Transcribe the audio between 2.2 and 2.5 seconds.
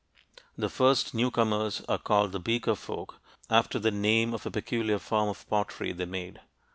the